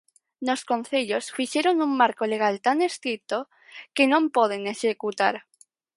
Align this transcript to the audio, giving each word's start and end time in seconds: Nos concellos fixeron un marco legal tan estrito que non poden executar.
Nos 0.47 0.61
concellos 0.71 1.25
fixeron 1.37 1.75
un 1.85 1.91
marco 2.01 2.23
legal 2.33 2.55
tan 2.65 2.77
estrito 2.89 3.37
que 3.95 4.05
non 4.11 4.23
poden 4.37 4.61
executar. 4.73 5.35